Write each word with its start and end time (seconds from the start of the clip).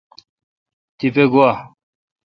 تیپہ 0.97 1.25
گوا۔ 1.33 1.49